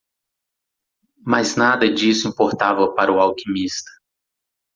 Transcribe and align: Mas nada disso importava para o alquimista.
Mas 1.23 1.55
nada 1.55 1.87
disso 1.87 2.27
importava 2.27 2.91
para 2.95 3.11
o 3.13 3.19
alquimista. 3.19 3.91